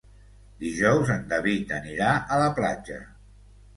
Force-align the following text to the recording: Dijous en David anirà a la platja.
Dijous 0.63 1.11
en 1.15 1.21
David 1.33 1.75
anirà 1.81 2.09
a 2.37 2.41
la 2.45 2.51
platja. 2.61 2.99